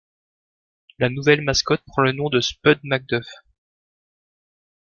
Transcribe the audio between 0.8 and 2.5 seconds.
La nouvelle mascotte prend le nom de